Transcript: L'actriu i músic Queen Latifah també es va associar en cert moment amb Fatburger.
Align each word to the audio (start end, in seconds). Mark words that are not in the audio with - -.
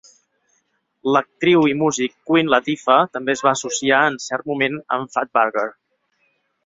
L'actriu 1.15 1.67
i 1.73 1.75
músic 1.81 2.15
Queen 2.31 2.49
Latifah 2.53 2.97
també 3.17 3.35
es 3.37 3.43
va 3.49 3.53
associar 3.55 4.01
en 4.13 4.19
cert 4.25 4.49
moment 4.53 4.81
amb 4.97 5.15
Fatburger. 5.19 5.67